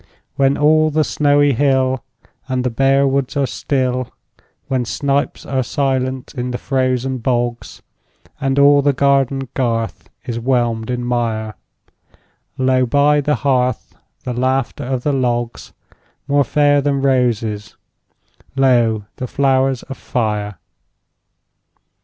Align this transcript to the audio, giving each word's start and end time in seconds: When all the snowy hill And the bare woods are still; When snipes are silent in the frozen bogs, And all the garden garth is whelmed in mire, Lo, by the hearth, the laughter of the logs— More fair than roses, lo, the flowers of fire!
When 0.35 0.57
all 0.57 0.89
the 0.89 1.03
snowy 1.03 1.53
hill 1.53 2.03
And 2.47 2.63
the 2.63 2.71
bare 2.71 3.07
woods 3.07 3.37
are 3.37 3.45
still; 3.45 4.11
When 4.67 4.83
snipes 4.83 5.45
are 5.45 5.61
silent 5.61 6.33
in 6.35 6.49
the 6.49 6.57
frozen 6.57 7.19
bogs, 7.19 7.83
And 8.39 8.57
all 8.57 8.81
the 8.81 8.93
garden 8.93 9.47
garth 9.53 10.09
is 10.25 10.39
whelmed 10.39 10.89
in 10.89 11.03
mire, 11.05 11.53
Lo, 12.57 12.87
by 12.87 13.21
the 13.21 13.35
hearth, 13.45 13.95
the 14.23 14.33
laughter 14.33 14.85
of 14.85 15.03
the 15.03 15.13
logs— 15.13 15.71
More 16.27 16.43
fair 16.43 16.81
than 16.81 17.03
roses, 17.03 17.77
lo, 18.55 19.05
the 19.17 19.27
flowers 19.27 19.83
of 19.83 19.97
fire! 19.99 20.57